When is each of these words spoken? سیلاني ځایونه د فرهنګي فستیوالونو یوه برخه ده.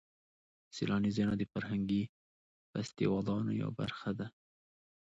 سیلاني 0.75 1.09
ځایونه 1.15 1.35
د 1.37 1.43
فرهنګي 1.51 2.03
فستیوالونو 2.71 3.51
یوه 3.61 3.71
برخه 3.79 4.09
ده. 4.19 4.27